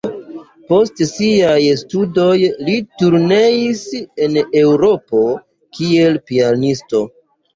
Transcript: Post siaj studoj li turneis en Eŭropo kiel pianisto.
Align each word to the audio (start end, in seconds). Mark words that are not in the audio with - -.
Post 0.69 1.01
siaj 1.09 1.57
studoj 1.81 2.31
li 2.69 2.77
turneis 3.01 3.83
en 4.27 4.39
Eŭropo 4.63 5.21
kiel 5.81 6.17
pianisto. 6.31 7.03